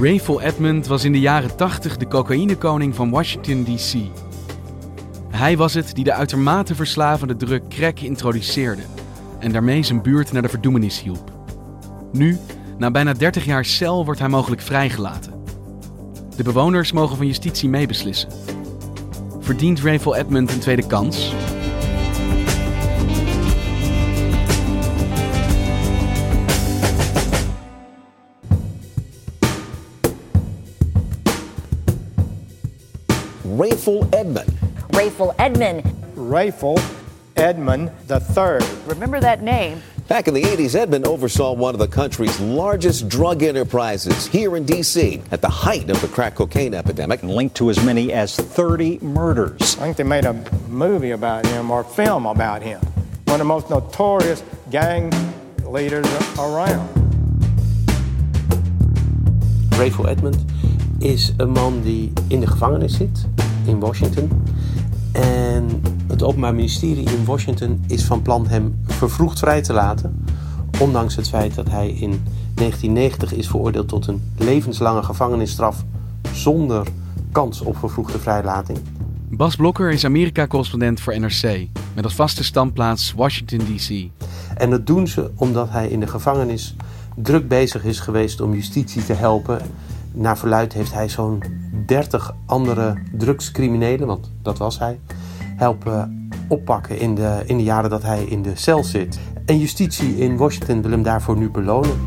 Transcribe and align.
Rayful 0.00 0.40
Edmund 0.40 0.86
was 0.86 1.04
in 1.04 1.12
de 1.12 1.20
jaren 1.20 1.56
80 1.56 1.96
de 1.96 2.06
cocaïnekoning 2.06 2.94
van 2.94 3.10
Washington 3.10 3.64
D.C. 3.64 3.96
Hij 5.30 5.56
was 5.56 5.74
het 5.74 5.94
die 5.94 6.04
de 6.04 6.12
uitermate 6.12 6.74
verslavende 6.74 7.36
drug 7.36 7.60
crack 7.68 8.00
introduceerde 8.00 8.82
en 9.38 9.52
daarmee 9.52 9.82
zijn 9.82 10.02
buurt 10.02 10.32
naar 10.32 10.42
de 10.42 10.48
verdoemenis 10.48 11.00
hielp. 11.00 11.32
Nu, 12.12 12.38
na 12.78 12.90
bijna 12.90 13.12
30 13.12 13.44
jaar 13.44 13.64
cel, 13.64 14.04
wordt 14.04 14.20
hij 14.20 14.28
mogelijk 14.28 14.60
vrijgelaten. 14.60 15.32
De 16.36 16.42
bewoners 16.42 16.92
mogen 16.92 17.16
van 17.16 17.26
justitie 17.26 17.68
meebeslissen. 17.68 18.28
Verdient 19.40 19.80
Rayful 19.80 20.16
Edmund 20.16 20.52
een 20.52 20.60
tweede 20.60 20.86
kans? 20.86 21.34
Rayful 33.50 34.14
Edmund. 34.14 34.48
Rayful 34.90 35.34
Edmund. 35.36 35.82
Rayful 36.14 36.80
Edmund 37.36 37.90
III. 38.08 38.60
Remember 38.86 39.18
that 39.18 39.42
name. 39.42 39.82
Back 40.06 40.28
in 40.28 40.34
the 40.34 40.42
80s, 40.42 40.76
Edmund 40.76 41.04
oversaw 41.04 41.52
one 41.52 41.74
of 41.74 41.80
the 41.80 41.88
country's 41.88 42.38
largest 42.38 43.08
drug 43.08 43.42
enterprises 43.42 44.28
here 44.28 44.56
in 44.56 44.64
D.C. 44.64 45.20
at 45.32 45.40
the 45.40 45.48
height 45.48 45.90
of 45.90 46.00
the 46.00 46.06
crack 46.06 46.36
cocaine 46.36 46.74
epidemic. 46.74 47.22
And 47.22 47.32
linked 47.32 47.56
to 47.56 47.70
as 47.70 47.84
many 47.84 48.12
as 48.12 48.36
30 48.36 49.00
murders. 49.00 49.76
I 49.78 49.80
think 49.80 49.96
they 49.96 50.04
made 50.04 50.26
a 50.26 50.34
movie 50.68 51.10
about 51.10 51.44
him 51.44 51.72
or 51.72 51.82
film 51.82 52.26
about 52.26 52.62
him. 52.62 52.80
One 53.24 53.34
of 53.34 53.38
the 53.38 53.44
most 53.46 53.68
notorious 53.68 54.44
gang 54.70 55.12
leaders 55.64 56.06
around. 56.38 56.88
Rayful 59.70 60.08
Edmund 60.08 60.36
is 61.00 61.32
een 61.36 61.50
man 61.50 61.80
die 61.82 62.12
in 62.26 62.40
de 62.40 62.46
gevangenis 62.46 62.96
zit 62.96 63.26
in 63.64 63.78
Washington. 63.78 64.30
En 65.12 65.82
het 66.06 66.22
Openbaar 66.22 66.54
Ministerie 66.54 67.10
in 67.10 67.24
Washington 67.24 67.84
is 67.86 68.04
van 68.04 68.22
plan 68.22 68.46
hem 68.46 68.80
vervroegd 68.86 69.38
vrij 69.38 69.62
te 69.62 69.72
laten. 69.72 70.24
Ondanks 70.80 71.16
het 71.16 71.28
feit 71.28 71.54
dat 71.54 71.70
hij 71.70 71.88
in 71.88 72.22
1990 72.54 73.32
is 73.32 73.48
veroordeeld 73.48 73.88
tot 73.88 74.06
een 74.06 74.22
levenslange 74.36 75.02
gevangenisstraf 75.02 75.84
zonder 76.32 76.86
kans 77.32 77.60
op 77.60 77.76
vervroegde 77.76 78.18
vrijlating. 78.18 78.78
Bas 79.28 79.56
Blokker 79.56 79.90
is 79.90 80.04
Amerika-correspondent 80.04 81.00
voor 81.00 81.20
NRC 81.20 81.66
met 81.94 82.04
als 82.04 82.14
vaste 82.14 82.44
standplaats 82.44 83.12
Washington 83.12 83.58
DC. 83.58 84.08
En 84.56 84.70
dat 84.70 84.86
doen 84.86 85.08
ze 85.08 85.30
omdat 85.34 85.70
hij 85.70 85.88
in 85.88 86.00
de 86.00 86.06
gevangenis 86.06 86.74
druk 87.16 87.48
bezig 87.48 87.84
is 87.84 88.00
geweest 88.00 88.40
om 88.40 88.54
justitie 88.54 89.04
te 89.04 89.12
helpen. 89.12 89.60
Naar 90.12 90.38
verluid 90.38 90.72
heeft 90.72 90.92
hij 90.92 91.08
zo'n 91.08 91.42
30 91.86 92.34
andere 92.46 92.96
drugscriminelen, 93.12 94.06
want 94.06 94.32
dat 94.42 94.58
was 94.58 94.78
hij, 94.78 95.00
helpen 95.56 96.28
oppakken 96.48 96.98
in 96.98 97.14
de, 97.14 97.42
in 97.46 97.56
de 97.56 97.62
jaren 97.62 97.90
dat 97.90 98.02
hij 98.02 98.24
in 98.24 98.42
de 98.42 98.52
cel 98.54 98.84
zit. 98.84 99.18
En 99.46 99.58
justitie 99.58 100.16
in 100.16 100.36
Washington 100.36 100.82
wil 100.82 100.90
hem 100.90 101.02
daarvoor 101.02 101.36
nu 101.36 101.50
belonen. 101.50 101.98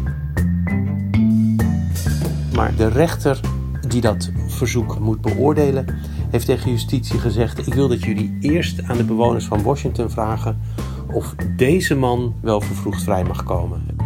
Maar 2.54 2.76
de 2.76 2.88
rechter 2.88 3.40
die 3.88 4.02
dat 4.02 4.32
verzoek 4.48 5.00
moet 5.00 5.22
beoordelen, 5.22 5.86
heeft 6.30 6.46
tegen 6.46 6.72
justitie 6.72 7.20
gezegd: 7.20 7.68
Ik 7.68 7.74
wil 7.74 7.88
dat 7.88 8.04
jullie 8.04 8.38
eerst 8.40 8.84
aan 8.84 8.98
de 8.98 9.04
bewoners 9.04 9.46
van 9.46 9.64
Washington 9.64 10.10
vragen 10.10 10.60
of 11.12 11.36
deze 11.56 11.96
man 11.96 12.36
wel 12.42 12.62
vervroegd 12.62 13.04
vrij 13.04 13.24
mag 13.24 13.44
komen. 13.44 14.03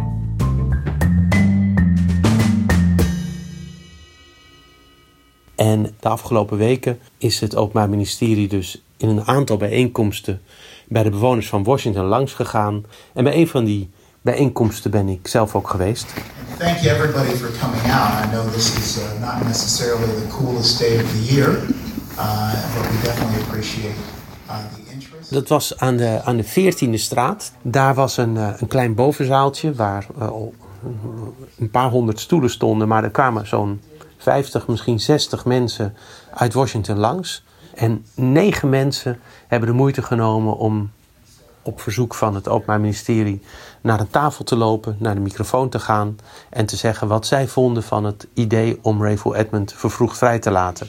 En 5.58 5.94
de 6.00 6.08
afgelopen 6.08 6.58
weken 6.58 6.98
is 7.16 7.40
het 7.40 7.56
Openbaar 7.56 7.88
Ministerie 7.88 8.48
dus 8.48 8.82
in 8.96 9.08
een 9.08 9.26
aantal 9.26 9.56
bijeenkomsten 9.56 10.40
bij 10.88 11.02
de 11.02 11.10
bewoners 11.10 11.48
van 11.48 11.64
Washington 11.64 12.04
langs 12.04 12.32
gegaan. 12.32 12.84
En 13.14 13.24
bij 13.24 13.36
een 13.36 13.48
van 13.48 13.64
die 13.64 13.90
bijeenkomsten 14.20 14.90
ben 14.90 15.08
ik 15.08 15.28
zelf 15.28 15.54
ook 15.54 15.68
geweest. 15.68 16.06
Thank 16.58 16.76
you 16.78 16.96
everybody 16.96 17.36
for 17.36 17.50
coming 17.60 17.92
out. 17.92 18.24
I 18.24 18.28
know 18.30 18.52
this 18.52 18.76
is 18.76 18.98
uh, 18.98 19.26
not 19.26 19.46
necessarily 19.46 20.06
the 20.06 20.26
coolest 20.36 20.78
day 20.78 21.02
of 21.02 21.10
the 21.10 21.34
year, 21.34 21.48
uh, 21.48 22.52
but 22.74 22.90
we 22.90 22.98
definitely 23.02 23.42
appreciate 23.42 23.94
uh, 24.46 24.56
the 24.74 24.92
interest. 24.92 25.32
Dat 25.32 25.48
was 25.48 25.78
aan 25.78 25.96
de, 25.96 26.20
aan 26.24 26.36
de 26.36 26.44
14e 26.44 26.94
straat. 26.94 27.52
Daar 27.62 27.94
was 27.94 28.16
een, 28.16 28.34
uh, 28.34 28.48
een 28.56 28.68
klein 28.68 28.94
bovenzaaltje 28.94 29.74
waar 29.74 30.06
uh, 30.18 30.30
een 31.58 31.70
paar 31.70 31.90
honderd 31.90 32.20
stoelen 32.20 32.50
stonden, 32.50 32.88
maar 32.88 33.04
er 33.04 33.10
kwamen 33.10 33.46
zo'n 33.46 33.80
50, 34.28 34.68
misschien 34.68 35.00
60 35.00 35.44
mensen 35.44 35.96
uit 36.34 36.52
Washington 36.52 36.98
langs. 36.98 37.44
En 37.74 38.04
negen 38.14 38.68
mensen 38.68 39.20
hebben 39.46 39.68
de 39.68 39.74
moeite 39.74 40.02
genomen 40.02 40.56
om 40.56 40.90
op 41.62 41.80
verzoek 41.80 42.14
van 42.14 42.34
het 42.34 42.48
Openbaar 42.48 42.80
Ministerie 42.80 43.40
naar 43.80 44.00
een 44.00 44.10
tafel 44.10 44.44
te 44.44 44.56
lopen, 44.56 44.96
naar 44.98 45.14
de 45.14 45.20
microfoon 45.20 45.68
te 45.68 45.78
gaan 45.78 46.18
en 46.50 46.66
te 46.66 46.76
zeggen 46.76 47.08
wat 47.08 47.26
zij 47.26 47.48
vonden 47.48 47.82
van 47.82 48.04
het 48.04 48.26
idee 48.34 48.78
om 48.82 49.02
Rayful 49.02 49.34
Edmund 49.34 49.72
vervroegd 49.72 50.18
vrij 50.18 50.38
te 50.38 50.50
laten. 50.50 50.88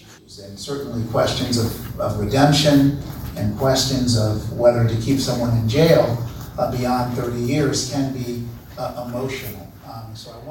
Certainly 0.55 1.05
questions 1.11 1.57
of, 1.57 1.71
of 1.97 2.19
redemption 2.19 2.97
and 3.37 3.57
questions 3.57 4.17
of 4.17 4.35
whether 4.57 4.87
to 4.87 4.95
keep 5.05 5.19
someone 5.19 5.51
in 5.51 5.67
jail 5.67 6.17
beyond 6.55 7.15
30 7.15 7.45
years 7.45 7.89
can 7.89 8.11
be 8.11 8.43
uh, 8.77 9.05
emotional. 9.07 9.68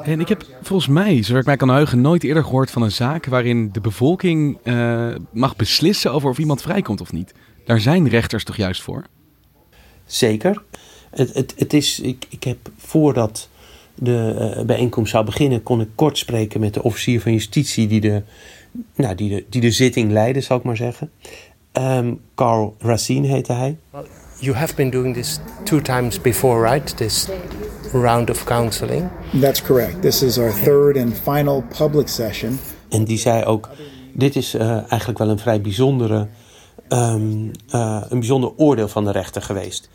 En 0.02 0.20
ik 0.20 0.28
heb 0.28 0.46
volgens 0.62 0.88
mij, 0.88 1.22
zover 1.22 1.40
ik 1.40 1.46
mij 1.46 1.56
kan 1.56 1.68
heugen, 1.68 2.00
nooit 2.00 2.24
eerder 2.24 2.44
gehoord 2.44 2.70
van 2.70 2.82
een 2.82 2.92
zaak 2.92 3.26
waarin 3.26 3.72
de 3.72 3.80
bevolking 3.80 4.58
uh, 4.64 5.14
mag 5.32 5.56
beslissen 5.56 6.12
over 6.12 6.30
of 6.30 6.38
iemand 6.38 6.62
vrijkomt 6.62 7.00
of 7.00 7.12
niet. 7.12 7.34
Daar 7.64 7.80
zijn 7.80 8.08
rechters 8.08 8.44
toch 8.44 8.56
juist 8.56 8.82
voor? 8.82 9.04
Zeker. 10.06 10.62
Het, 11.10 11.34
het, 11.34 11.54
het 11.56 11.72
is, 11.72 12.00
ik, 12.00 12.26
ik 12.28 12.44
heb 12.44 12.58
voordat 12.76 13.48
de 13.94 14.54
uh, 14.58 14.64
bijeenkomst 14.64 15.10
zou 15.10 15.24
beginnen, 15.24 15.62
kon 15.62 15.80
ik 15.80 15.88
kort 15.94 16.18
spreken 16.18 16.60
met 16.60 16.74
de 16.74 16.82
officier 16.82 17.20
van 17.20 17.32
justitie 17.32 17.86
die 17.86 18.00
de, 18.00 18.22
nou, 18.94 19.14
die 19.14 19.28
de, 19.28 19.44
die 19.48 19.60
de 19.60 19.70
zitting 19.70 20.10
leidde, 20.12 20.40
zal 20.40 20.56
ik 20.56 20.62
maar 20.62 20.76
zeggen. 20.76 21.10
Um, 21.72 22.20
Carl 22.34 22.74
Racine 22.78 23.26
heette 23.26 23.52
hij. 23.52 23.76
You 24.40 24.56
have 24.56 24.74
been 24.74 24.90
doing 24.90 25.14
this 25.14 25.38
two 25.64 25.80
times 25.80 26.20
before, 26.20 26.70
right? 26.70 26.96
This 26.96 27.28
round 27.92 28.30
of 28.30 28.44
counseling. 28.44 29.08
That's 29.40 29.62
correct. 29.62 30.02
This 30.02 30.22
is 30.22 30.38
our 30.38 30.52
third 30.52 30.96
and 30.96 31.14
final 31.14 31.64
public 31.78 32.08
session. 32.08 32.58
En 32.88 33.04
die 33.04 33.18
zei 33.18 33.44
ook: 33.44 33.68
dit 34.14 34.36
is 34.36 34.54
uh, 34.54 34.70
eigenlijk 34.70 35.18
wel 35.18 35.28
een 35.28 35.38
vrij 35.38 35.60
bijzondere, 35.60 36.26
um, 36.88 37.50
uh, 37.74 38.02
een 38.08 38.18
bijzonder 38.18 38.52
oordeel 38.56 38.88
van 38.88 39.04
de 39.04 39.12
rechter 39.12 39.42
geweest. 39.42 39.88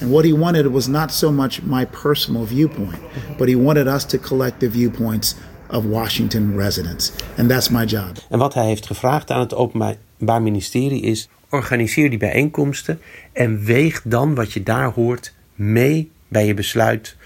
And 0.00 0.10
what 0.10 0.24
he 0.24 0.36
wanted 0.36 0.70
was 0.70 0.86
not 0.86 1.12
so 1.12 1.32
much 1.32 1.62
my 1.62 1.86
personal 2.02 2.46
viewpoint, 2.46 2.98
but 3.38 3.48
he 3.48 3.62
wanted 3.62 3.86
us 3.86 4.04
to 4.04 4.18
collect 4.18 4.58
the 4.58 4.70
viewpoints 4.70 5.34
of 5.70 5.84
Washington 5.84 6.56
residents. 6.56 7.12
And 7.36 7.48
that's 7.48 7.68
my 7.68 7.84
job. 7.84 8.10
En 8.28 8.38
wat 8.38 8.54
hij 8.54 8.66
heeft 8.66 8.86
gevraagd 8.86 9.30
aan 9.30 9.40
het 9.40 9.54
Openbaar 9.54 10.42
Ministerie 10.42 11.02
is: 11.02 11.28
organiseer 11.50 12.10
die 12.10 12.18
bijeenkomsten 12.18 13.00
en 13.32 13.64
weeg 13.64 14.02
dan 14.04 14.34
wat 14.34 14.52
je 14.52 14.62
daar 14.62 14.92
hoort 14.92 15.32
mee 15.54 16.10
bij 16.30 16.46
je 16.46 16.54
besluit 16.54 17.16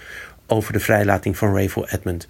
over 0.47 0.73
de 0.73 0.79
vrijlating 0.79 1.37
van 1.37 1.53
Rayful 1.53 1.87
Edmund. 1.87 2.27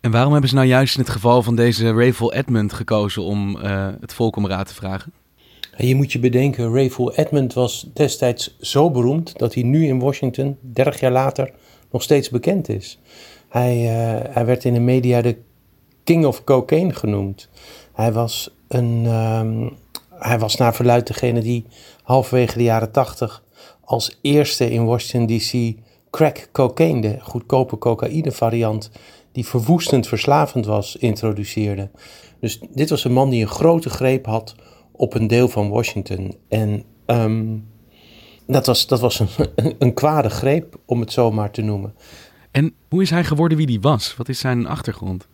En 0.00 0.10
waarom 0.10 0.32
hebben 0.32 0.50
ze 0.50 0.56
nou 0.56 0.66
juist 0.66 0.94
in 0.94 1.00
het 1.00 1.10
geval 1.10 1.42
van 1.42 1.56
deze 1.56 1.92
Rayful 1.92 2.32
Edmund 2.32 2.72
gekozen 2.72 3.22
om 3.22 3.56
uh, 3.56 3.88
het 4.00 4.14
volk 4.14 4.36
om 4.36 4.46
raad 4.46 4.66
te 4.66 4.74
vragen? 4.74 5.12
Je 5.76 5.94
moet 5.94 6.12
je 6.12 6.18
bedenken, 6.18 6.72
Rayful 6.72 7.14
Edmund 7.14 7.52
was 7.52 7.90
destijds 7.94 8.56
zo 8.60 8.90
beroemd 8.90 9.38
dat 9.38 9.54
hij 9.54 9.62
nu 9.62 9.86
in 9.86 9.98
Washington, 9.98 10.58
30 10.60 11.00
jaar 11.00 11.12
later, 11.12 11.50
nog 11.90 12.02
steeds 12.02 12.30
bekend 12.30 12.68
is. 12.68 12.98
Hij, 13.48 13.76
uh, 13.76 14.34
hij 14.34 14.46
werd 14.46 14.64
in 14.64 14.72
de 14.72 14.80
media 14.80 15.22
de 15.22 15.36
King 16.04 16.24
of 16.24 16.44
Cocaine 16.44 16.94
genoemd. 16.94 17.48
Hij 17.94 18.12
was, 18.12 18.54
een, 18.68 19.06
um, 19.06 19.76
hij 20.10 20.38
was 20.38 20.56
naar 20.56 20.74
verluid 20.74 21.06
degene 21.06 21.40
die 21.40 21.64
halverwege 22.02 22.58
de 22.58 22.64
jaren 22.64 22.90
80 22.90 23.42
als 23.84 24.18
eerste 24.20 24.70
in 24.70 24.84
Washington 24.84 25.36
DC 25.36 25.76
crack 26.10 26.48
cocaine, 26.52 27.00
de 27.00 27.16
goedkope 27.20 27.78
cocaïne 27.78 28.32
variant, 28.32 28.90
die 29.32 29.46
verwoestend 29.46 30.08
verslavend 30.08 30.66
was, 30.66 30.96
introduceerde. 30.96 31.90
Dus 32.40 32.60
dit 32.70 32.90
was 32.90 33.04
een 33.04 33.12
man 33.12 33.30
die 33.30 33.42
een 33.42 33.48
grote 33.48 33.90
greep 33.90 34.26
had 34.26 34.54
op 34.92 35.14
een 35.14 35.26
deel 35.26 35.48
van 35.48 35.68
Washington. 35.68 36.34
En 36.48 36.84
um, 37.06 37.66
dat 38.46 38.66
was, 38.66 38.86
dat 38.86 39.00
was 39.00 39.20
een, 39.20 39.28
een 39.78 39.94
kwade 39.94 40.30
greep, 40.30 40.78
om 40.84 41.00
het 41.00 41.12
zo 41.12 41.30
maar 41.30 41.50
te 41.50 41.62
noemen. 41.62 41.94
En 42.50 42.74
hoe 42.88 43.02
is 43.02 43.10
hij 43.10 43.24
geworden 43.24 43.56
wie 43.56 43.66
hij 43.66 43.80
was? 43.80 44.16
Wat 44.16 44.28
is 44.28 44.38
zijn 44.38 44.66
achtergrond? 44.66 45.26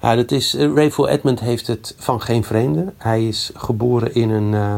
Ja, 0.00 0.14
dat 0.14 0.30
is, 0.30 0.54
uh, 0.54 0.74
Rayful 0.74 1.08
Edmund 1.08 1.40
heeft 1.40 1.66
het 1.66 1.94
van 1.98 2.20
geen 2.20 2.44
vreemde. 2.44 2.92
Hij 2.96 3.28
is 3.28 3.50
geboren 3.54 4.14
in 4.14 4.30
een, 4.30 4.52
uh, 4.52 4.76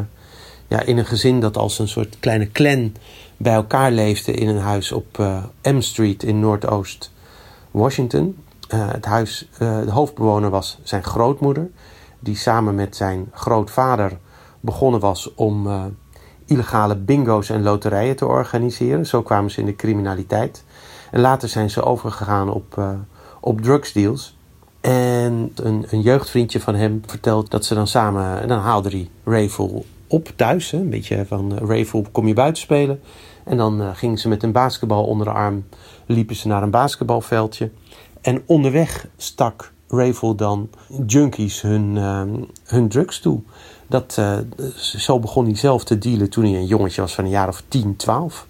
ja, 0.69 0.83
in 0.83 0.99
een 0.99 1.07
gezin 1.07 1.41
dat 1.41 1.57
als 1.57 1.79
een 1.79 1.89
soort 1.89 2.17
kleine 2.21 2.51
clan 2.51 2.93
bij 3.39 3.55
elkaar 3.55 3.91
leefde 3.91 4.33
in 4.33 4.49
een 4.49 4.61
huis 4.61 4.93
op 4.93 5.19
uh, 5.19 5.45
M 5.63 5.81
Street 5.81 6.23
in 6.23 6.41
Noordoost 6.41 7.13
Washington. 7.71 8.37
het 8.69 9.05
huis, 9.05 9.49
de 9.59 9.91
hoofdbewoner 9.91 10.51
was 10.51 10.79
zijn 10.83 11.05
grootmoeder, 11.05 11.71
die 12.21 12.37
samen 12.37 12.75
met 12.75 12.97
zijn 12.97 13.29
grootvader 13.33 14.19
begonnen 14.61 15.01
was 15.01 15.35
om 15.35 15.69
illegale 16.49 16.97
bingo's 16.97 17.51
en 17.51 17.63
loterijen 17.63 18.17
te 18.17 18.27
organiseren. 18.27 19.07
Zo 19.07 19.23
kwamen 19.23 19.51
ze 19.51 19.61
in 19.61 19.67
de 19.67 19.77
criminaliteit. 19.77 20.65
En 21.11 21.21
later 21.21 21.49
zijn 21.49 21.71
ze 21.71 21.83
overgegaan 21.83 22.53
op, 22.53 22.77
uh, 22.79 22.91
op 23.41 23.61
drugsdeals. 23.61 24.37
En 24.81 25.53
een, 25.55 25.87
een, 25.91 26.01
jeugdvriendje 26.01 26.61
van 26.61 26.75
hem 26.75 27.03
vertelt 27.07 27.51
dat 27.51 27.65
ze 27.65 27.75
dan 27.75 27.87
samen... 27.87 28.41
En 28.41 28.49
dan 28.49 28.59
haalde 28.59 28.89
hij 28.89 29.11
Rayful 29.25 29.85
op 30.07 30.33
thuis. 30.37 30.71
Hè, 30.71 30.79
een 30.79 30.91
beetje 30.91 31.25
van 31.27 31.53
uh, 31.53 31.69
Rayful, 31.69 32.07
kom 32.13 32.27
je 32.27 32.35
buiten 32.35 32.63
spelen? 32.63 33.01
En 33.49 33.57
dan 33.57 33.81
uh, 33.81 33.89
gingen 33.95 34.19
ze 34.19 34.29
met 34.29 34.43
een 34.43 34.53
basketbal 34.53 35.05
onder 35.05 35.27
de 35.27 35.33
arm... 35.33 35.65
liepen 36.07 36.37
ze 36.37 36.49
naar 36.49 36.63
een 36.63 36.71
basketbalveldje. 36.71 37.71
En 38.21 38.43
onderweg 38.47 39.07
stak 39.17 39.73
Rayful 39.89 40.35
dan 40.35 40.69
junkies 41.07 41.61
hun, 41.61 41.97
hun 42.65 42.89
drugs 42.89 43.21
toe. 43.21 43.41
Dat, 43.87 44.17
uh, 44.19 44.37
zo 44.77 45.19
begon 45.19 45.45
hij 45.45 45.57
zelf 45.57 45.85
te 45.85 45.99
dealen 45.99 46.31
toen 46.31 46.45
hij 46.45 46.55
een 46.55 46.67
jongetje 46.67 47.01
was 47.01 47.15
van 47.15 47.25
een 47.25 47.31
jaar 47.31 47.49
of 47.49 47.63
10, 47.69 47.97
12. 47.97 48.47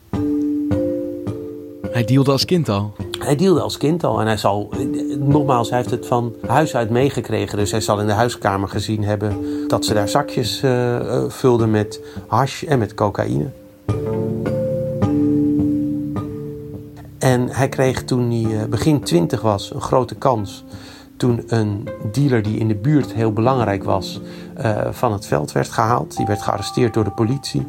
Hij 1.91 2.05
dealde 2.05 2.31
als 2.31 2.45
kind 2.45 2.69
al? 2.69 2.95
Hij 3.19 3.37
dealde 3.37 3.61
als 3.61 3.77
kind 3.77 4.05
al. 4.05 4.21
En 4.21 4.27
hij 4.27 4.37
zal, 4.37 4.69
nogmaals, 5.19 5.69
hij 5.69 5.79
heeft 5.79 5.91
het 5.91 6.07
van 6.07 6.35
huis 6.47 6.77
uit 6.77 6.91
meegekregen. 6.91 7.59
Dus 7.59 7.71
hij 7.71 7.81
zal 7.81 8.01
in 8.01 8.07
de 8.07 8.13
huiskamer 8.13 8.69
gezien 8.69 9.05
hebben 9.05 9.37
dat 9.69 9.85
ze 9.85 9.95
daar 9.95 10.09
zakjes 10.09 10.63
uh, 10.63 11.25
vulden 11.29 11.71
met 11.71 12.01
hash 12.27 12.63
en 12.63 12.79
met 12.79 12.95
cocaïne. 12.95 13.51
En 17.19 17.49
hij 17.49 17.69
kreeg 17.69 18.05
toen 18.05 18.31
hij 18.31 18.69
begin 18.69 19.01
20 19.01 19.41
was 19.41 19.75
een 19.75 19.81
grote 19.81 20.15
kans 20.15 20.65
toen 21.19 21.43
een 21.47 21.89
dealer 22.13 22.43
die 22.43 22.59
in 22.59 22.69
de 22.69 22.75
buurt 22.75 23.13
heel 23.13 23.33
belangrijk 23.33 23.85
was 23.85 24.21
uh, 24.59 24.87
van 24.91 25.13
het 25.13 25.27
veld 25.27 25.53
werd 25.53 25.69
gehaald. 25.69 26.17
Die 26.17 26.27
werd 26.27 26.43
gearresteerd 26.43 26.95
door 26.95 27.05
de 27.05 27.11
politie. 27.11 27.67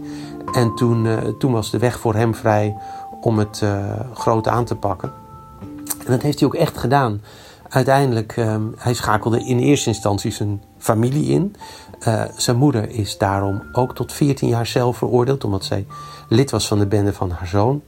En 0.52 0.76
toen, 0.76 1.06
uh, 1.06 1.18
toen 1.18 1.52
was 1.52 1.72
de 1.72 1.78
weg 1.78 2.00
voor 2.00 2.16
hem 2.16 2.36
vrij 2.36 2.78
om 3.22 3.38
het 3.38 3.64
groot 4.14 4.48
aan 4.48 4.66
te 4.66 4.76
pakken. 4.76 5.12
En 6.06 6.12
dat 6.12 6.22
heeft 6.22 6.40
hij 6.40 6.48
ook 6.48 6.56
echt 6.56 6.78
gedaan. 6.78 7.22
Uiteindelijk, 7.70 8.36
hij 8.76 8.94
schakelde 8.94 9.46
in 9.46 9.60
eerste 9.60 9.90
instantie 9.90 10.32
zijn 10.32 10.64
familie 10.78 11.30
in. 11.30 11.56
zijn 12.36 12.58
moeder 12.58 12.90
is 12.90 13.18
daarom 13.18 13.62
ook 13.72 13.96
tot 13.96 14.14
14 14.14 14.48
jaar 14.48 14.66
zelf 14.66 14.98
veroordeeld, 14.98 15.44
omdat 15.44 15.64
zij 15.64 15.86
lid 16.30 16.52
was 16.52 16.68
van 16.68 16.80
de 16.80 16.88
bende 16.88 17.14
van 17.14 17.32
haar 17.32 17.48
zoon. 17.48 17.82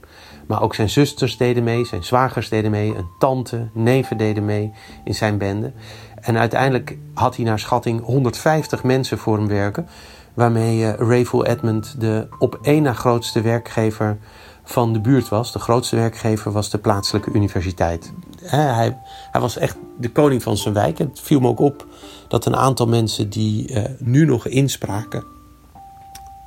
Maar 0.46 0.62
ook 0.62 0.74
zijn 0.74 0.90
zusters 0.90 1.36
deden 1.36 1.64
mee, 1.64 1.84
zijn 1.84 2.04
zwagers 2.04 2.48
deden 2.48 2.70
mee, 2.70 2.94
een 2.96 3.08
tante, 3.18 3.68
neven 3.72 4.16
deden 4.16 4.44
mee 4.44 4.72
in 5.04 5.14
zijn 5.14 5.38
bende. 5.38 5.72
En 6.20 6.38
uiteindelijk 6.38 6.98
had 7.14 7.36
hij 7.36 7.44
naar 7.44 7.58
schatting 7.58 8.04
150 8.04 8.82
mensen 8.82 9.18
voor 9.18 9.36
hem 9.36 9.48
werken. 9.48 9.86
Waarmee 10.34 10.78
uh, 10.78 10.92
Rayful 10.94 11.46
Edmund 11.46 12.00
de 12.00 12.28
op 12.38 12.58
één 12.62 12.82
na 12.82 12.92
grootste 12.92 13.40
werkgever 13.40 14.18
van 14.64 14.92
de 14.92 15.00
buurt 15.00 15.28
was. 15.28 15.52
De 15.52 15.58
grootste 15.58 15.96
werkgever 15.96 16.52
was 16.52 16.70
de 16.70 16.78
plaatselijke 16.78 17.30
universiteit. 17.32 18.12
hij, 18.44 18.98
hij, 19.32 19.40
was 19.40 19.56
echt 19.56 19.76
de 19.98 20.10
koning 20.10 20.42
van 20.42 20.56
zijn 20.56 20.74
wijk. 20.74 20.98
het 20.98 21.20
viel 21.20 21.40
me 21.40 21.48
ook 21.48 21.60
op 21.60 21.86
dat 22.28 22.46
een 22.46 22.56
aantal 22.56 22.86
mensen 22.86 23.30
die 23.30 23.70
uh, 23.70 23.82
nu 23.98 24.24
nog 24.24 24.46
inspraken 24.46 25.24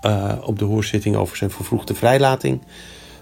uh, 0.06 0.34
op 0.42 0.60
de 0.60 0.66
hoorzitting 0.66 1.16
over 1.16 1.38
zijn 1.38 1.52
vervroegde 1.52 1.96
vrijlating 1.96 2.62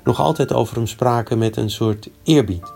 nog 0.03 0.19
altijd 0.19 0.53
over 0.53 0.75
hem 0.75 0.87
spraken 0.87 1.37
met 1.37 1.57
een 1.57 1.69
soort 1.69 2.09
eerbied. 2.23 2.71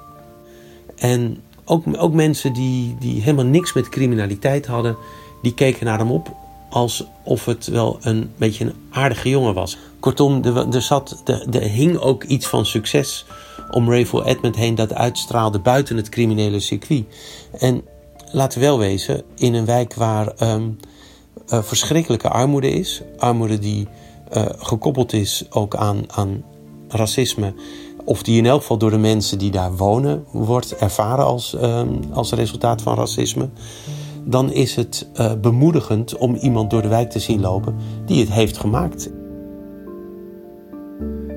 En 0.95 1.43
ook, 1.65 1.83
ook 1.97 2.13
mensen 2.13 2.53
die, 2.53 2.95
die 2.99 3.21
helemaal 3.21 3.45
niks 3.45 3.73
met 3.73 3.89
criminaliteit 3.89 4.65
hadden, 4.65 4.97
die 5.41 5.53
keken 5.53 5.85
naar 5.85 5.97
hem 5.97 6.11
op 6.11 6.35
alsof 6.69 7.45
het 7.45 7.67
wel 7.67 7.97
een 8.01 8.31
beetje 8.37 8.65
een 8.65 8.73
aardige 8.89 9.29
jongen 9.29 9.53
was. 9.53 9.77
Kortom, 9.99 10.43
er, 10.43 10.73
er, 10.75 10.81
zat, 10.81 11.21
er, 11.25 11.61
hing 11.61 11.97
ook 11.97 12.23
iets 12.23 12.47
van 12.47 12.65
succes 12.65 13.25
om 13.71 13.89
Rayful 13.89 14.25
Edmund 14.25 14.55
heen 14.55 14.75
dat 14.75 14.93
uitstraalde 14.93 15.59
buiten 15.59 15.97
het 15.97 16.09
criminele 16.09 16.59
circuit. 16.59 17.05
En 17.59 17.81
laten 18.31 18.59
we 18.59 18.65
wel 18.65 18.79
wezen, 18.79 19.23
in 19.35 19.53
een 19.53 19.65
wijk 19.65 19.93
waar 19.93 20.33
um, 20.41 20.77
uh, 21.53 21.63
verschrikkelijke 21.63 22.29
armoede 22.29 22.69
is, 22.69 23.01
armoede 23.17 23.59
die 23.59 23.87
uh, 24.33 24.45
gekoppeld 24.57 25.13
is 25.13 25.45
ook 25.49 25.75
aan, 25.75 26.03
aan 26.07 26.43
racisme, 26.87 27.53
of 28.03 28.23
die 28.23 28.37
in 28.37 28.45
elk 28.45 28.61
geval 28.61 28.77
door 28.77 28.91
de 28.91 28.97
mensen 28.97 29.37
die 29.37 29.51
daar 29.51 29.75
wonen 29.75 30.23
wordt 30.31 30.75
ervaren 30.75 31.25
als, 31.25 31.53
um, 31.53 31.99
als 32.11 32.31
resultaat 32.31 32.81
van 32.81 32.95
racisme, 32.95 33.49
dan 34.23 34.51
is 34.51 34.75
het 34.75 35.07
uh, 35.15 35.33
bemoedigend 35.41 36.17
om 36.17 36.35
iemand 36.35 36.69
door 36.69 36.81
de 36.81 36.87
wijk 36.87 37.09
te 37.09 37.19
zien 37.19 37.41
lopen 37.41 37.75
die 38.05 38.19
het 38.19 38.31
heeft 38.31 38.57
gemaakt. 38.57 39.09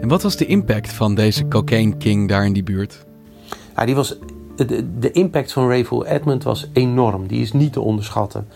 En 0.00 0.08
wat 0.08 0.22
was 0.22 0.36
de 0.36 0.46
impact 0.46 0.92
van 0.92 1.14
deze 1.14 1.48
cocaine 1.48 1.96
king 1.96 2.28
daar 2.28 2.46
in 2.46 2.52
die 2.52 2.62
buurt? 2.62 3.04
Ja, 3.76 3.84
die 3.84 3.94
was, 3.94 4.18
de, 4.56 4.98
de 4.98 5.10
impact 5.10 5.52
van 5.52 5.68
Rayful 5.68 6.06
Edmund 6.06 6.42
was 6.42 6.68
enorm. 6.72 7.26
Die 7.26 7.40
is 7.40 7.52
niet 7.52 7.72
te 7.72 7.80
onderschatten. 7.80 8.46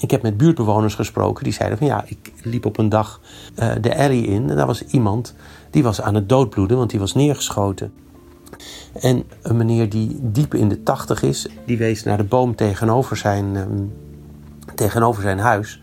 Ik 0.00 0.10
heb 0.10 0.22
met 0.22 0.36
buurtbewoners 0.36 0.94
gesproken 0.94 1.44
die 1.44 1.52
zeiden 1.52 1.78
van 1.78 1.86
ja, 1.86 2.04
ik 2.06 2.32
liep 2.42 2.66
op 2.66 2.78
een 2.78 2.88
dag 2.88 3.20
uh, 3.58 3.72
de 3.80 3.96
alley 3.96 4.20
in 4.20 4.50
en 4.50 4.56
daar 4.56 4.66
was 4.66 4.84
iemand 4.84 5.34
die 5.70 5.82
was 5.82 6.00
aan 6.00 6.14
het 6.14 6.28
doodbloeden, 6.28 6.76
want 6.76 6.90
die 6.90 7.00
was 7.00 7.14
neergeschoten. 7.14 7.92
En 9.00 9.24
een 9.42 9.56
meneer 9.56 9.88
die 9.88 10.18
diep 10.20 10.54
in 10.54 10.68
de 10.68 10.82
tachtig 10.82 11.22
is, 11.22 11.48
die 11.66 11.78
wees 11.78 12.02
naar 12.02 12.16
de 12.16 12.24
boom 12.24 12.54
tegenover 12.54 13.16
zijn, 13.16 13.56
um, 13.56 13.92
tegenover 14.74 15.22
zijn 15.22 15.38
huis. 15.38 15.80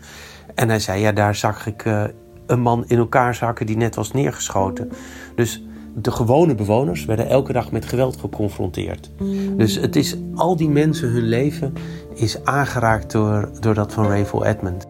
En 0.54 0.68
hij 0.68 0.80
zei, 0.80 1.00
ja, 1.00 1.12
daar 1.12 1.34
zag 1.34 1.66
ik 1.66 1.84
uh, 1.84 2.04
een 2.46 2.60
man 2.60 2.84
in 2.86 2.98
elkaar 2.98 3.34
zakken 3.34 3.66
die 3.66 3.76
net 3.76 3.94
was 3.94 4.12
neergeschoten. 4.12 4.90
Dus 5.34 5.62
de 5.94 6.10
gewone 6.10 6.54
bewoners 6.54 7.04
werden 7.04 7.28
elke 7.28 7.52
dag 7.52 7.70
met 7.70 7.84
geweld 7.84 8.16
geconfronteerd. 8.16 9.10
Dus 9.56 9.74
het 9.74 9.96
is 9.96 10.16
al 10.34 10.56
die 10.56 10.68
mensen, 10.68 11.08
hun 11.08 11.22
leven 11.22 11.72
is 12.14 12.44
aangeraakt 12.44 13.12
door, 13.12 13.50
door 13.60 13.74
dat 13.74 13.92
van 13.92 14.06
Rayful 14.06 14.44
Edmund. 14.44 14.86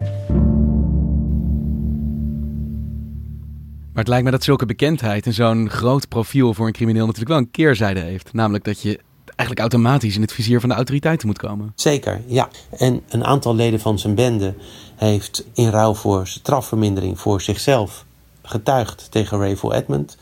Maar 3.93 4.01
het 4.03 4.07
lijkt 4.07 4.25
me 4.25 4.31
dat 4.31 4.43
zulke 4.43 4.65
bekendheid 4.65 5.25
en 5.25 5.33
zo'n 5.33 5.69
groot 5.69 6.07
profiel 6.07 6.53
voor 6.53 6.67
een 6.67 6.73
crimineel 6.73 7.05
natuurlijk 7.05 7.31
wel 7.31 7.39
een 7.39 7.51
keerzijde 7.51 7.99
heeft. 7.99 8.33
Namelijk 8.33 8.63
dat 8.63 8.81
je 8.81 8.99
eigenlijk 9.25 9.59
automatisch 9.59 10.15
in 10.15 10.21
het 10.21 10.33
vizier 10.33 10.59
van 10.59 10.69
de 10.69 10.75
autoriteiten 10.75 11.27
moet 11.27 11.37
komen. 11.37 11.71
Zeker, 11.75 12.21
ja. 12.25 12.49
En 12.77 13.01
een 13.09 13.25
aantal 13.25 13.55
leden 13.55 13.79
van 13.79 13.99
zijn 13.99 14.15
bende 14.15 14.53
heeft 14.95 15.45
in 15.53 15.69
ruil 15.69 15.95
voor 15.95 16.27
strafvermindering 16.27 17.19
voor 17.19 17.41
zichzelf 17.41 18.05
getuigd 18.41 19.11
tegen 19.11 19.37
Rayful 19.37 19.73
Edmund. 19.73 20.17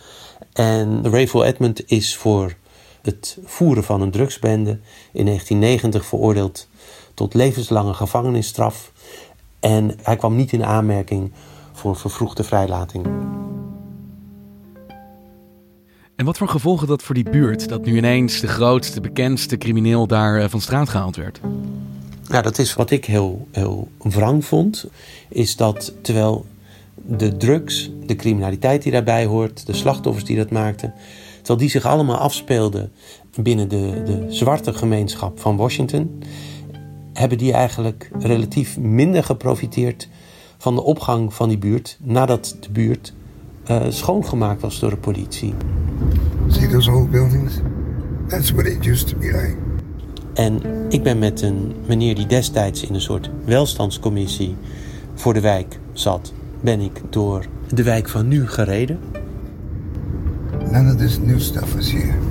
En 0.53 1.09
Rayful 1.11 1.45
Edmund 1.45 1.89
is 1.89 2.15
voor 2.15 2.55
het 3.01 3.37
voeren 3.43 3.83
van 3.83 4.01
een 4.01 4.11
drugsbende 4.11 4.79
in 5.11 5.25
1990 5.25 6.05
veroordeeld 6.05 6.67
tot 7.13 7.33
levenslange 7.33 7.93
gevangenisstraf. 7.93 8.91
En 9.59 9.95
hij 10.01 10.15
kwam 10.15 10.35
niet 10.35 10.51
in 10.51 10.65
aanmerking 10.65 11.31
voor 11.71 11.95
vervroegde 11.95 12.43
vrijlating. 12.43 13.07
En 16.15 16.25
wat 16.27 16.37
voor 16.37 16.47
gevolgen 16.47 16.87
dat 16.87 17.03
voor 17.03 17.15
die 17.15 17.29
buurt, 17.29 17.69
dat 17.69 17.85
nu 17.85 17.97
ineens 17.97 18.39
de 18.39 18.47
grootste, 18.47 19.01
bekendste 19.01 19.57
crimineel 19.57 20.07
daar 20.07 20.41
eh, 20.41 20.49
van 20.49 20.61
straat 20.61 20.89
gehaald 20.89 21.15
werd? 21.15 21.39
Nou, 22.27 22.43
dat 22.43 22.57
is 22.57 22.73
wat 22.73 22.91
ik 22.91 23.05
heel, 23.05 23.47
heel 23.51 23.87
wrang 23.97 24.45
vond. 24.45 24.85
Is 25.29 25.55
dat 25.55 25.93
terwijl 26.01 26.45
de 26.95 27.37
drugs, 27.37 27.91
de 28.05 28.15
criminaliteit 28.15 28.83
die 28.83 28.91
daarbij 28.91 29.25
hoort, 29.25 29.65
de 29.65 29.73
slachtoffers 29.73 30.25
die 30.25 30.37
dat 30.37 30.51
maakten, 30.51 30.93
terwijl 31.37 31.59
die 31.59 31.69
zich 31.69 31.85
allemaal 31.85 32.17
afspeelden 32.17 32.91
binnen 33.35 33.69
de, 33.69 34.03
de 34.05 34.25
zwarte 34.29 34.73
gemeenschap 34.73 35.39
van 35.39 35.57
Washington, 35.57 36.23
hebben 37.13 37.37
die 37.37 37.53
eigenlijk 37.53 38.11
relatief 38.19 38.77
minder 38.77 39.23
geprofiteerd 39.23 40.09
van 40.57 40.75
de 40.75 40.83
opgang 40.83 41.33
van 41.33 41.49
die 41.49 41.57
buurt 41.57 41.97
nadat 42.01 42.57
de 42.59 42.71
buurt 42.71 43.13
uh, 43.69 43.81
schoongemaakt 43.89 44.61
was 44.61 44.79
door 44.79 44.89
de 44.89 44.97
politie. 44.97 45.53
See 46.47 46.67
those 46.67 46.91
old 46.91 47.11
buildings? 47.11 47.53
That's 48.27 48.51
what 48.51 48.65
it 48.65 48.85
used 48.85 49.07
to 49.07 49.17
be 49.17 49.25
like. 49.25 49.55
En 50.33 50.61
ik 50.89 51.03
ben 51.03 51.19
met 51.19 51.41
een 51.41 51.73
meneer 51.87 52.15
die 52.15 52.25
destijds 52.25 52.83
in 52.83 52.93
een 52.93 53.01
soort 53.01 53.29
welstandscommissie 53.45 54.55
voor 55.13 55.33
de 55.33 55.41
wijk 55.41 55.79
zat, 55.93 56.33
ben 56.61 56.79
ik 56.79 57.01
door 57.09 57.45
de 57.73 57.83
wijk 57.83 58.09
van 58.09 58.27
nu 58.27 58.47
gereden. 58.47 58.99
None 60.71 60.93
of 60.93 60.97
this 60.97 61.19
new 61.19 61.39
stuff 61.39 61.75
is 61.75 61.91
here. 61.91 62.30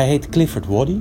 Hij 0.00 0.08
heet 0.08 0.28
Clifford 0.28 0.66
Waddy. 0.66 1.00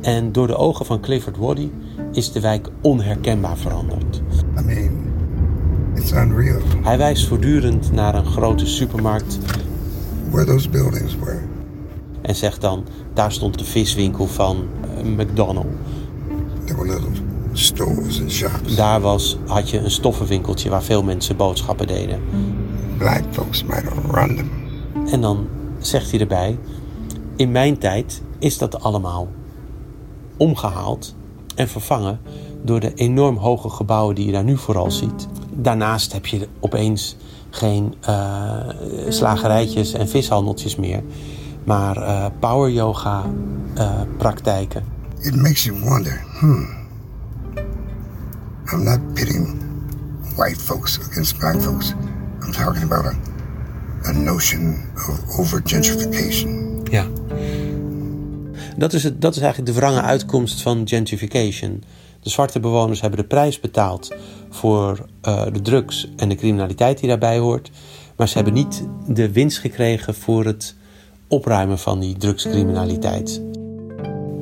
En 0.00 0.32
door 0.32 0.46
de 0.46 0.56
ogen 0.56 0.86
van 0.86 1.00
Clifford 1.00 1.36
Waddy 1.36 1.68
is 2.12 2.32
de 2.32 2.40
wijk 2.40 2.68
onherkenbaar 2.80 3.56
veranderd. 3.56 4.22
I 4.58 4.62
mean, 4.64 4.90
it's 5.94 6.12
unreal. 6.12 6.60
Hij 6.82 6.98
wijst 6.98 7.26
voortdurend 7.26 7.92
naar 7.92 8.14
een 8.14 8.26
grote 8.26 8.66
supermarkt. 8.66 9.38
Where 10.30 10.44
those 10.44 10.68
buildings 10.68 11.16
were. 11.16 11.38
En 12.22 12.34
zegt 12.34 12.60
dan, 12.60 12.84
daar 13.14 13.32
stond 13.32 13.58
de 13.58 13.64
viswinkel 13.64 14.26
van 14.26 14.56
uh, 14.56 15.24
McDonald's. 15.24 15.76
There 16.64 16.78
were 16.78 16.92
little 16.92 17.22
stores 17.52 18.20
and 18.20 18.30
shops. 18.30 18.76
Daar 18.76 19.00
was, 19.00 19.38
had 19.46 19.70
je 19.70 19.78
een 19.78 19.90
stoffenwinkeltje 19.90 20.70
waar 20.70 20.82
veel 20.82 21.02
mensen 21.02 21.36
boodschappen 21.36 21.86
deden. 21.86 22.20
Black 22.98 23.22
folks 23.30 23.64
might 23.64 23.84
have 23.84 24.20
run 24.20 24.36
them. 24.36 24.50
En 25.12 25.20
dan 25.20 25.46
zegt 25.78 26.10
hij 26.10 26.20
erbij, 26.20 26.58
in 27.38 27.50
mijn 27.50 27.78
tijd 27.78 28.22
is 28.38 28.58
dat 28.58 28.80
allemaal 28.80 29.28
omgehaald 30.36 31.14
en 31.54 31.68
vervangen 31.68 32.20
door 32.62 32.80
de 32.80 32.94
enorm 32.94 33.36
hoge 33.36 33.68
gebouwen 33.68 34.14
die 34.14 34.26
je 34.26 34.32
daar 34.32 34.44
nu 34.44 34.56
vooral 34.56 34.90
ziet. 34.90 35.28
Daarnaast 35.52 36.12
heb 36.12 36.26
je 36.26 36.48
opeens 36.60 37.16
geen 37.50 37.94
uh, 38.08 38.68
slagerijtjes 39.08 39.92
en 39.92 40.08
vishandeltjes 40.08 40.76
meer, 40.76 41.02
maar 41.64 41.96
uh, 41.96 42.26
power 42.38 42.70
yoga 42.70 43.24
uh, 43.76 44.00
praktijken. 44.16 44.84
It 45.20 45.36
makes 45.36 45.64
you 45.64 45.80
wonder, 45.80 46.24
hmm. 46.38 46.66
I'm 48.72 48.82
not 48.84 49.14
pitting 49.14 49.62
white 50.36 50.60
folks 50.60 50.98
against 51.00 51.38
black 51.38 51.60
folks. 51.60 51.94
I'm 52.44 52.52
talking 52.52 52.82
about 52.82 53.04
a, 53.04 53.14
a 54.08 54.12
notion 54.12 54.76
of 54.94 55.38
over 55.38 55.60
gentrification. 55.64 56.80
Ja. 56.90 57.06
Dat 58.78 58.92
is, 58.92 59.02
het, 59.02 59.20
dat 59.20 59.36
is 59.36 59.42
eigenlijk 59.42 59.72
de 59.72 59.80
wrange 59.80 60.00
uitkomst 60.00 60.62
van 60.62 60.88
gentrification. 60.88 61.82
De 62.20 62.30
zwarte 62.30 62.60
bewoners 62.60 63.00
hebben 63.00 63.18
de 63.18 63.26
prijs 63.26 63.60
betaald 63.60 64.14
voor 64.50 65.06
uh, 65.28 65.44
de 65.52 65.60
drugs 65.60 66.08
en 66.16 66.28
de 66.28 66.34
criminaliteit 66.34 66.98
die 66.98 67.08
daarbij 67.08 67.38
hoort. 67.38 67.70
Maar 68.16 68.28
ze 68.28 68.34
hebben 68.34 68.54
niet 68.54 68.86
de 69.06 69.32
winst 69.32 69.58
gekregen 69.58 70.14
voor 70.14 70.44
het 70.44 70.74
opruimen 71.28 71.78
van 71.78 72.00
die 72.00 72.16
drugscriminaliteit. 72.16 73.42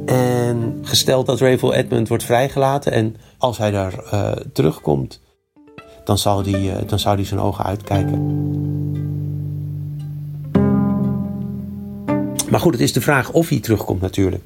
En 0.07 0.78
gesteld 0.83 1.26
dat 1.26 1.40
Rayville 1.40 1.75
Edmund 1.75 2.09
wordt 2.09 2.25
vrijgelaten 2.25 2.93
en 2.93 3.16
als 3.38 3.59
hij 3.59 3.71
daar 3.71 3.95
uh, 4.12 4.31
terugkomt, 4.52 5.21
dan 6.05 6.19
zal 6.19 6.43
hij 6.43 6.61
uh, 6.61 6.75
dan 6.87 6.99
zou 6.99 7.16
die 7.16 7.26
zijn 7.26 7.40
ogen 7.40 7.64
uitkijken. 7.64 8.65
Maar 12.57 12.65
goed, 12.65 12.75
het 12.75 12.83
is 12.83 12.93
de 12.93 13.01
vraag 13.01 13.33
of 13.33 13.49
hij 13.49 13.61
terugkomt 13.61 14.01
natuurlijk. 14.01 14.45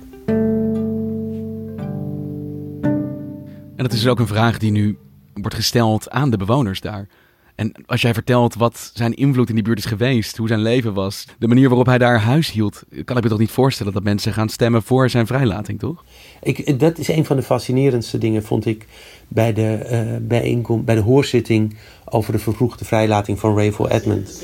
En 3.76 3.86
dat 3.86 3.92
is 3.92 4.00
dus 4.00 4.08
ook 4.08 4.18
een 4.18 4.26
vraag 4.26 4.58
die 4.58 4.70
nu 4.70 4.98
wordt 5.34 5.54
gesteld 5.54 6.10
aan 6.10 6.30
de 6.30 6.36
bewoners 6.36 6.80
daar. 6.80 7.08
En 7.54 7.72
als 7.86 8.00
jij 8.00 8.14
vertelt 8.14 8.54
wat 8.54 8.90
zijn 8.94 9.14
invloed 9.14 9.48
in 9.48 9.54
die 9.54 9.64
buurt 9.64 9.78
is 9.78 9.84
geweest, 9.84 10.36
hoe 10.36 10.48
zijn 10.48 10.62
leven 10.62 10.94
was, 10.94 11.26
de 11.38 11.48
manier 11.48 11.68
waarop 11.68 11.86
hij 11.86 11.98
daar 11.98 12.20
huis 12.20 12.50
hield, 12.50 12.82
kan 13.04 13.16
ik 13.16 13.22
me 13.22 13.28
toch 13.28 13.38
niet 13.38 13.50
voorstellen 13.50 13.92
dat 13.92 14.02
mensen 14.02 14.32
gaan 14.32 14.48
stemmen 14.48 14.82
voor 14.82 15.10
zijn 15.10 15.26
vrijlating, 15.26 15.78
toch? 15.78 16.04
Ik, 16.42 16.80
dat 16.80 16.98
is 16.98 17.08
een 17.08 17.24
van 17.24 17.36
de 17.36 17.42
fascinerendste 17.42 18.18
dingen, 18.18 18.42
vond 18.42 18.66
ik, 18.66 18.86
bij 19.28 19.52
de, 19.52 19.86
uh, 19.90 20.28
bijeenkom, 20.28 20.84
bij 20.84 20.94
de 20.94 21.00
hoorzitting 21.00 21.76
over 22.04 22.32
de 22.32 22.38
vervroegde 22.38 22.84
vrijlating 22.84 23.38
van 23.38 23.56
Rayville 23.56 23.90
Edmund. 23.90 24.42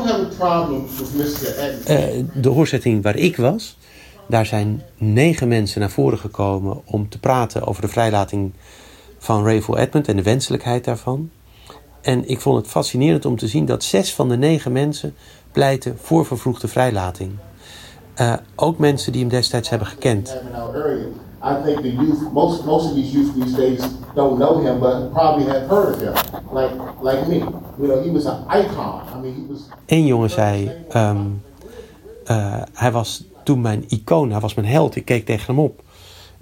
Don't 0.00 0.12
have 0.12 0.42
a 0.42 0.58
problem 0.58 0.86
with 0.98 1.14
Mr. 1.14 1.88
Uh, 1.90 2.24
de 2.34 2.48
hoorzitting 2.48 3.02
waar 3.02 3.16
ik 3.16 3.36
was, 3.36 3.78
daar 4.28 4.46
zijn 4.46 4.82
negen 4.96 5.48
mensen 5.48 5.80
naar 5.80 5.90
voren 5.90 6.18
gekomen 6.18 6.80
om 6.84 7.08
te 7.08 7.18
praten 7.18 7.66
over 7.66 7.82
de 7.82 7.88
vrijlating 7.88 8.52
van 9.18 9.44
Rayville 9.44 9.78
Edmund 9.78 10.08
en 10.08 10.16
de 10.16 10.22
wenselijkheid 10.22 10.84
daarvan. 10.84 11.30
En 12.00 12.28
ik 12.28 12.40
vond 12.40 12.56
het 12.56 12.66
fascinerend 12.66 13.24
om 13.24 13.36
te 13.36 13.48
zien 13.48 13.64
dat 13.64 13.84
zes 13.84 14.14
van 14.14 14.28
de 14.28 14.36
negen 14.36 14.72
mensen 14.72 15.14
pleiten 15.52 15.98
voor 16.02 16.26
vervroegde 16.26 16.68
vrijlating. 16.68 17.32
Uh, 18.20 18.34
ook 18.56 18.78
mensen 18.78 19.12
die 19.12 19.20
hem 19.20 19.30
destijds 19.30 19.68
hebben 19.68 19.88
gekend. 19.88 20.36
I 21.42 21.62
think 21.64 21.82
the 21.82 21.90
youth, 21.90 22.32
most 22.32 22.64
most 22.64 22.90
of 22.90 22.94
these 22.94 23.12
youth 23.12 23.34
these 23.34 23.56
days 23.56 23.80
don't 24.14 24.38
know 24.38 24.60
him, 24.60 24.78
but 24.78 25.12
probably 25.12 25.44
have 25.44 25.68
heard 25.68 25.94
of 25.94 26.00
him, 26.00 26.14
like 26.52 26.72
like 27.02 27.26
me. 27.28 27.38
You 27.78 27.86
know, 27.86 28.02
he 28.02 28.10
was 28.10 28.26
an 28.26 28.44
icon. 28.48 29.08
I 29.08 29.20
mean, 29.20 29.34
he 29.34 29.46
was. 29.48 29.68
Eén 29.86 30.06
jongen 30.06 30.30
zei, 30.30 30.70
um, 30.94 31.42
uh, 32.26 32.62
hij 32.72 32.92
was 32.92 33.24
toen 33.42 33.60
mijn 33.60 33.84
icoon, 33.88 34.30
hij 34.30 34.40
was 34.40 34.54
mijn 34.54 34.66
held. 34.66 34.96
Ik 34.96 35.04
keek 35.04 35.24
tegen 35.24 35.46
hem 35.46 35.64
op. 35.64 35.82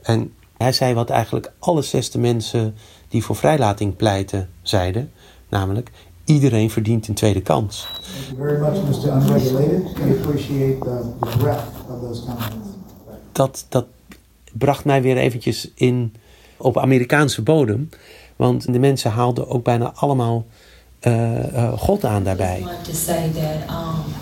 En 0.03 0.33
hij 0.57 0.73
zei 0.73 0.95
wat 0.95 1.11
eigenlijk 1.11 1.53
alle 1.59 1.83
zesde 1.83 2.19
mensen 2.19 2.75
die 3.09 3.25
voor 3.25 3.37
vrijlating 3.37 3.97
pleiten 3.97 4.49
zeiden, 4.63 5.13
namelijk 5.49 5.91
iedereen 6.25 6.71
verdient 6.71 7.09
een 7.09 7.15
tweede 7.15 7.41
kans. 7.41 7.87
Thank 7.93 8.39
you 8.39 8.49
very 8.49 8.61
much, 8.61 9.03
Mr. 9.03 9.13
Unregulated. 9.13 9.93
We 9.93 10.19
appreciate 10.21 10.79
the, 10.79 11.13
the 11.21 11.39
breadth 11.39 11.73
of 11.89 12.01
those 12.01 12.25
comments. 12.25 12.69
Dat, 13.33 13.67
dat 13.69 13.87
bracht 14.53 14.85
mij 14.85 15.03
weer 15.03 15.17
eventjes 15.17 15.71
in 15.75 16.15
op 16.57 16.79
Amerikaanse 16.79 17.43
bodem. 17.43 17.89
Want 18.37 18.73
de 18.73 18.79
mensen 18.79 19.11
haalden 19.11 19.49
ook 19.49 19.65
bijna 19.65 19.93
allemaal 19.95 20.47
uh, 21.07 21.53
uh, 21.53 21.73
God 21.73 22.05
aan 22.05 22.25
daarbij. 22.25 22.59
I 22.59 22.65
want 22.65 22.85
to 22.85 22.93
say 22.93 23.31
that 23.35 23.71
um, 23.71 24.13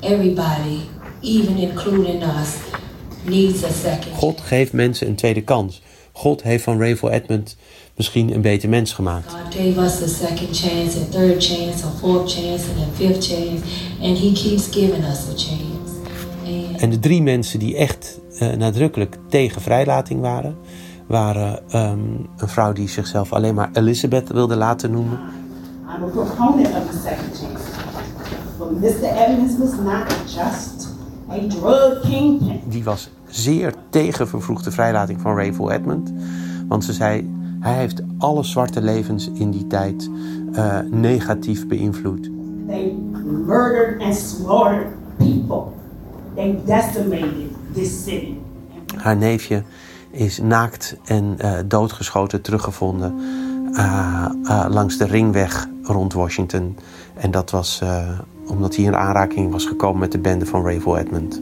everybody, 0.00 0.80
even 1.20 1.56
including 1.56 2.22
us, 2.22 2.54
needs 3.22 3.64
a 3.64 3.70
second. 3.70 4.16
God 4.16 4.40
geeft 4.40 4.72
mensen 4.72 5.06
een 5.06 5.14
tweede 5.14 5.42
kans. 5.42 5.82
God 6.12 6.42
heeft 6.42 6.64
van 6.64 6.78
Rayville 6.78 7.12
Edmund 7.12 7.56
misschien 7.94 8.34
een 8.34 8.40
beter 8.40 8.68
mens 8.68 8.92
gemaakt. 8.92 9.30
God 9.30 9.54
gave 9.54 9.80
us 9.80 10.02
a 10.02 10.26
second 10.26 10.56
chance, 10.56 10.98
a 10.98 11.04
third 11.10 11.44
chance, 11.44 11.84
a 11.84 11.90
fourth 11.98 12.32
chance, 12.32 12.64
and 12.70 12.78
a 12.80 12.94
fifth 12.94 13.26
chance, 13.26 13.62
and 14.02 14.18
He 14.18 14.32
keeps 14.32 14.68
giving 14.70 15.04
us 15.04 15.28
a 15.28 15.34
chance. 15.36 15.92
And 16.72 16.80
En 16.80 16.90
de 16.90 16.98
drie 16.98 17.22
mensen 17.22 17.58
die 17.58 17.76
echt 17.76 18.18
nadrukkelijk 18.38 19.18
tegen 19.28 19.60
vrijlating 19.62 20.20
waren, 20.20 20.56
waren 21.06 21.60
um, 21.74 22.26
een 22.36 22.48
vrouw 22.48 22.72
die 22.72 22.88
zichzelf 22.88 23.32
alleen 23.32 23.54
maar 23.54 23.70
Elizabeth 23.72 24.28
wilde 24.28 24.56
laten 24.56 24.90
noemen. 24.90 25.18
I'm 25.96 26.02
a 26.02 26.06
proponent 26.06 26.74
of 26.76 26.90
the 26.90 26.98
second 27.02 27.38
chance. 27.38 27.64
But 28.58 28.80
Mr. 28.80 29.04
Evans 29.04 29.58
was 29.58 29.74
not 29.78 30.14
just 30.26 30.88
a 31.30 31.38
drug 31.48 32.00
kingpin. 32.00 32.60
Die 32.68 32.84
was 32.84 33.10
zeer 33.28 33.74
tegen 33.90 34.28
vervroegde 34.28 34.70
vrijlating 34.70 35.20
van 35.20 35.36
Rayville 35.36 35.72
Edmund. 35.72 36.12
Want 36.68 36.84
ze 36.84 36.92
zei, 36.92 37.30
hij 37.60 37.74
heeft 37.74 38.02
alle 38.18 38.42
zwarte 38.42 38.82
levens 38.82 39.30
in 39.32 39.50
die 39.50 39.66
tijd 39.66 40.10
uh, 40.52 40.78
negatief 40.90 41.66
beïnvloed. 41.66 42.30
They 42.66 42.96
murdered 43.24 44.02
and 44.02 44.14
slaughtered 44.16 44.92
people. 45.18 45.62
They 46.34 46.60
decimated 46.64 47.53
this 47.74 48.04
city. 48.04 48.36
Haar 48.96 49.16
neefje 49.16 49.62
is 50.10 50.38
naakt 50.38 50.96
en 51.04 51.36
uh, 51.40 51.58
doodgeschoten 51.66 52.42
teruggevonden 52.42 53.14
uh, 53.72 54.28
uh, 54.42 54.66
langs 54.68 54.98
de 54.98 55.06
ringweg 55.06 55.68
rond 55.82 56.12
Washington. 56.12 56.76
En 57.14 57.30
dat 57.30 57.50
was 57.50 57.82
omdat 58.46 58.76
hij 58.76 58.84
in 58.84 58.94
aanraking 58.94 59.52
was 59.52 59.66
gekomen 59.66 60.00
met 60.00 60.12
de 60.12 60.18
bende 60.18 60.46
van 60.46 60.64
Rayville 60.64 60.98
Edmund. 60.98 61.40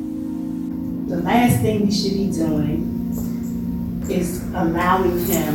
The 1.09 1.23
last 1.23 1.61
thing 1.63 1.85
we 1.85 1.93
should 1.93 2.31
be 2.31 2.47
doing 2.47 2.85
is 4.07 4.27
allowing 4.53 5.27
him 5.27 5.55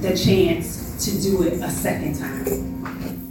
the 0.00 0.14
chance 0.14 0.68
to 0.96 1.30
do 1.30 1.42
it 1.42 1.62
a 1.62 1.68
second 1.68 2.16
time. 2.16 2.64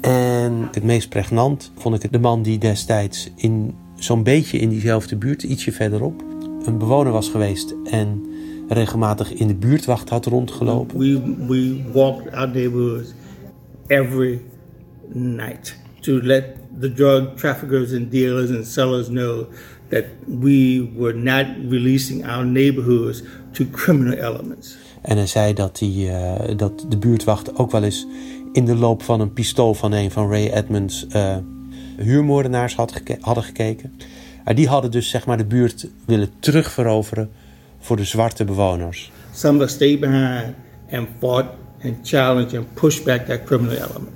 En 0.01 0.67
het 0.71 0.83
meest 0.83 1.09
pregnant 1.09 1.71
vond 1.77 2.03
ik 2.03 2.11
de 2.11 2.19
man 2.19 2.41
die 2.41 2.57
destijds 2.57 3.31
in 3.35 3.75
zo'n 3.95 4.23
beetje 4.23 4.57
in 4.57 4.69
diezelfde 4.69 5.15
buurt, 5.15 5.43
ietsje 5.43 5.71
verderop, 5.71 6.23
een 6.67 6.77
bewoner 6.77 7.11
was 7.11 7.29
geweest 7.29 7.75
en 7.83 8.25
regelmatig 8.67 9.33
in 9.33 9.47
de 9.47 9.55
buurtwacht 9.55 10.09
had 10.09 10.25
rondgelopen. 10.25 10.97
We, 10.97 11.35
we 11.47 11.81
walked 11.93 12.33
our 12.33 12.49
neighborhoods 12.49 13.13
every 13.87 14.41
night 15.13 15.75
to 15.99 16.21
let 16.21 16.43
the 16.79 16.93
drug 16.93 17.35
traffickers 17.35 17.93
and 17.93 18.11
dealers 18.11 18.49
and 18.49 18.67
sellers 18.67 19.07
know 19.07 19.45
that 19.89 20.03
we 20.25 20.89
were 20.97 21.13
not 21.13 21.45
releasing 21.69 22.27
our 22.27 22.45
neighborhoods 22.45 23.23
to 23.51 23.65
criminal 23.71 24.13
elements. 24.13 24.77
En 25.01 25.17
hij 25.17 25.27
zei 25.27 25.53
dat, 25.53 25.77
die, 25.77 26.07
uh, 26.07 26.33
dat 26.57 26.85
de 26.89 26.97
buurtwacht 26.97 27.57
ook 27.57 27.71
wel 27.71 27.83
eens 27.83 28.07
in 28.53 28.65
de 28.65 28.75
loop 28.75 29.03
van 29.03 29.19
een 29.19 29.33
pistool 29.33 29.73
van 29.73 29.91
een 29.91 30.11
van 30.11 30.29
Ray 30.29 30.49
Edmonds 30.49 31.05
uh, 31.15 31.37
huurmoordenaars 31.97 32.75
had 32.75 32.91
geke 32.91 33.17
hadden 33.19 33.43
gekeken. 33.43 33.91
Uh, 34.47 34.55
die 34.55 34.67
hadden 34.67 34.91
dus 34.91 35.09
zeg 35.09 35.25
maar 35.25 35.37
de 35.37 35.45
buurt 35.45 35.87
willen 36.05 36.29
terugveroveren 36.39 37.29
voor 37.79 37.95
de 37.95 38.03
zwarte 38.03 38.45
bewoners. 38.45 39.11
Some 39.33 39.59
that 39.59 39.69
stayed 39.69 39.99
behind 39.99 40.53
and 40.91 41.07
fought 41.19 41.45
and 41.83 41.95
challenged 42.03 42.57
and 42.57 42.73
pushed 42.73 43.03
back 43.03 43.25
that 43.25 43.43
criminal 43.43 43.75
element. 43.75 44.09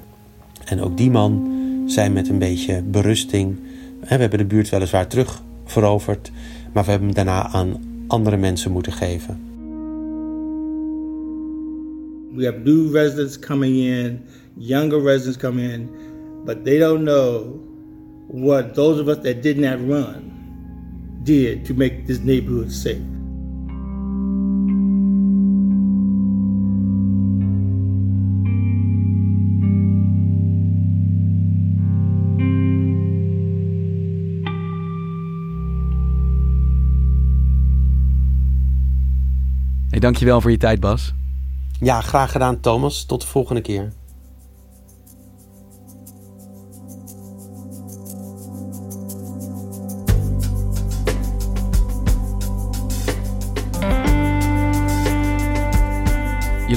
En 0.65 0.81
ook 0.81 0.97
die 0.97 1.11
man 1.11 1.51
zei 1.87 2.09
met 2.09 2.29
een 2.29 2.39
beetje 2.39 2.81
berusting: 2.81 3.59
we 3.99 4.05
hebben 4.07 4.37
de 4.37 4.45
buurt 4.45 4.69
weliswaar 4.69 5.07
terugveroverd, 5.07 6.31
maar 6.73 6.83
we 6.83 6.89
hebben 6.89 7.07
hem 7.07 7.15
daarna 7.15 7.47
aan 7.47 7.81
andere 8.07 8.37
mensen 8.37 8.71
moeten 8.71 8.91
geven. 8.91 9.47
We 12.35 12.45
have 12.45 12.57
new 12.63 12.95
residents 12.95 13.39
coming 13.39 13.75
in, 13.75 14.19
younger 14.57 15.03
residents 15.03 15.37
coming 15.37 15.71
in, 15.71 15.89
but 16.45 16.65
they 16.65 16.77
don't 16.77 17.01
know 17.01 17.43
what 18.29 18.75
those 18.75 18.99
of 18.99 19.07
us 19.07 19.17
that 19.23 19.41
did 19.41 19.57
not 19.57 19.79
run 19.87 21.19
did 21.23 21.65
to 21.65 21.73
make 21.73 22.05
this 22.05 22.19
neighborhood 22.19 22.71
safe. 22.71 23.01
Hey, 39.89 39.99
dankjewel 39.99 40.41
voor 40.41 40.51
je 40.51 40.57
tijd, 40.57 40.79
Bas. 40.79 41.13
Ja, 41.79 42.01
graag 42.01 42.31
gedaan, 42.31 42.59
Thomas. 42.59 43.05
Tot 43.05 43.21
de 43.21 43.27
volgende 43.27 43.61
keer. 43.61 43.98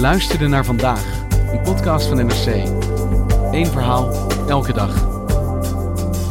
Luisterde 0.03 0.49
naar 0.49 0.65
vandaag, 0.65 1.05
een 1.53 1.61
podcast 1.61 2.07
van 2.07 2.27
NRC. 2.27 2.47
Eén 3.53 3.67
verhaal, 3.67 4.29
elke 4.49 4.73
dag. 4.73 5.07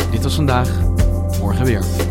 Dit 0.10 0.24
was 0.24 0.36
vandaag, 0.36 0.70
morgen 1.40 1.66
weer. 1.66 2.11